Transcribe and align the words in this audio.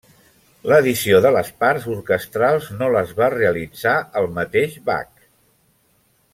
L'addició 0.69 1.19
de 1.25 1.31
les 1.35 1.51
parts 1.65 1.85
orquestrals 1.97 2.71
no 2.79 2.89
les 2.97 3.13
va 3.21 3.29
realitzar 3.37 3.95
el 4.23 4.29
mateix 4.41 4.81
Bach. 4.91 5.31